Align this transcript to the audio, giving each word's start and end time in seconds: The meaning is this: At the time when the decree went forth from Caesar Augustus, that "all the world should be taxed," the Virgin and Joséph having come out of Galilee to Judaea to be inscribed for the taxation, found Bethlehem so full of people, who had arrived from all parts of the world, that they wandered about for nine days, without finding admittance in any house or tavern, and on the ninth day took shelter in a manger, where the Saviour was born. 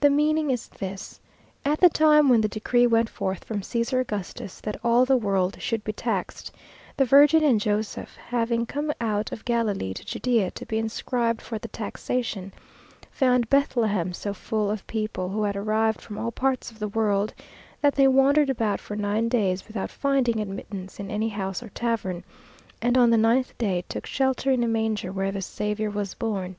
The 0.00 0.10
meaning 0.10 0.50
is 0.50 0.68
this: 0.68 1.18
At 1.64 1.80
the 1.80 1.88
time 1.88 2.28
when 2.28 2.42
the 2.42 2.48
decree 2.48 2.86
went 2.86 3.08
forth 3.08 3.42
from 3.42 3.62
Caesar 3.62 4.00
Augustus, 4.00 4.60
that 4.60 4.78
"all 4.84 5.06
the 5.06 5.16
world 5.16 5.56
should 5.62 5.82
be 5.82 5.94
taxed," 5.94 6.52
the 6.98 7.06
Virgin 7.06 7.42
and 7.42 7.58
Joséph 7.58 8.16
having 8.28 8.66
come 8.66 8.92
out 9.00 9.32
of 9.32 9.46
Galilee 9.46 9.94
to 9.94 10.04
Judaea 10.04 10.50
to 10.50 10.66
be 10.66 10.76
inscribed 10.76 11.40
for 11.40 11.56
the 11.58 11.68
taxation, 11.68 12.52
found 13.10 13.48
Bethlehem 13.48 14.12
so 14.12 14.34
full 14.34 14.70
of 14.70 14.86
people, 14.86 15.30
who 15.30 15.42
had 15.44 15.56
arrived 15.56 16.02
from 16.02 16.18
all 16.18 16.32
parts 16.32 16.70
of 16.70 16.78
the 16.78 16.88
world, 16.88 17.32
that 17.80 17.94
they 17.94 18.06
wandered 18.06 18.50
about 18.50 18.78
for 18.78 18.94
nine 18.94 19.26
days, 19.30 19.66
without 19.66 19.88
finding 19.90 20.38
admittance 20.38 21.00
in 21.00 21.10
any 21.10 21.30
house 21.30 21.62
or 21.62 21.70
tavern, 21.70 22.24
and 22.82 22.98
on 22.98 23.08
the 23.08 23.16
ninth 23.16 23.56
day 23.56 23.82
took 23.88 24.04
shelter 24.04 24.50
in 24.50 24.62
a 24.62 24.68
manger, 24.68 25.10
where 25.10 25.32
the 25.32 25.40
Saviour 25.40 25.88
was 25.88 26.12
born. 26.12 26.56